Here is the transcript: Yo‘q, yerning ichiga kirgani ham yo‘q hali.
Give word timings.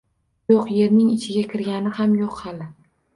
Yo‘q, 0.51 0.69
yerning 0.77 1.11
ichiga 1.15 1.43
kirgani 1.51 1.91
ham 1.99 2.17
yo‘q 2.23 2.41
hali. 2.47 2.69